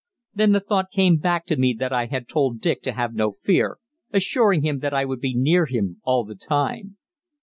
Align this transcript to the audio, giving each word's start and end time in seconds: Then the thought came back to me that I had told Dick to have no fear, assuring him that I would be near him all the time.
Then 0.33 0.51
the 0.53 0.59
thought 0.59 0.89
came 0.89 1.17
back 1.17 1.45
to 1.45 1.57
me 1.57 1.73
that 1.77 1.93
I 1.93 2.07
had 2.07 2.27
told 2.27 2.59
Dick 2.59 2.81
to 2.81 2.93
have 2.93 3.13
no 3.13 3.33
fear, 3.33 3.77
assuring 4.11 4.63
him 4.63 4.79
that 4.79 4.95
I 4.95 5.05
would 5.05 5.21
be 5.21 5.35
near 5.35 5.67
him 5.67 6.01
all 6.03 6.25
the 6.25 6.33
time. 6.33 6.97